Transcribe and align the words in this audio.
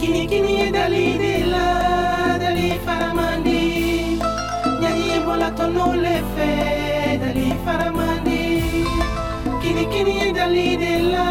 Kini 0.00 0.28
kini 0.28 0.68
dali 0.68 1.16
dila 1.16 1.66
dali 2.36 2.76
faramani. 2.84 3.64
Nyanyi 4.80 5.24
bola 5.24 5.48
tono 5.56 5.96
lefe 5.96 6.52
dali 7.22 7.48
faramani. 7.64 8.44
Kini 9.64 9.84
kini 9.88 10.32
dali 10.36 10.76
dila 10.76 11.26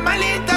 malita. 0.00 0.49